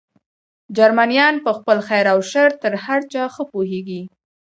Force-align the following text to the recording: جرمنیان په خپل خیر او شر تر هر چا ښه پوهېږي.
جرمنیان 0.77 1.35
په 1.45 1.51
خپل 1.57 1.77
خیر 1.87 2.05
او 2.13 2.19
شر 2.31 2.49
تر 2.61 2.73
هر 2.85 2.99
چا 3.13 3.23
ښه 3.33 3.43
پوهېږي. 3.51 4.01